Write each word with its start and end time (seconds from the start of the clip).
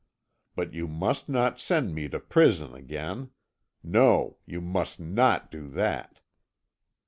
But 0.55 0.73
you 0.73 0.87
must 0.87 1.29
not 1.29 1.59
send 1.59 1.93
me 1.93 2.09
to 2.09 2.19
prison 2.19 2.73
again 2.73 3.29
no, 3.83 4.37
you 4.47 4.59
must 4.59 4.99
not 4.99 5.51
do 5.51 5.67
that! 5.67 6.21